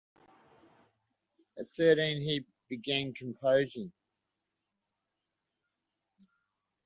[1.59, 3.91] At thirteen he began composing.